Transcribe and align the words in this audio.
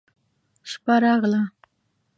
شپه 0.69 0.95
راغله. 1.03 1.41